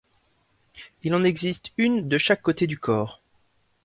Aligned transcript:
Il 1.03 1.13
en 1.13 1.21
existe 1.21 1.73
une 1.77 2.09
de 2.09 2.17
chaque 2.17 2.41
côté 2.41 2.65
du 2.65 2.79
corps. 2.79 3.21